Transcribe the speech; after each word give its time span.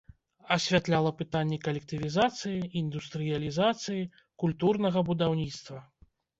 Асвятляла 0.55 1.11
пытанні 1.19 1.59
калектывізацыі, 1.67 2.55
індустрыялізацыі, 2.83 4.03
культурнага 4.47 4.99
будаўніцтва. 5.15 5.87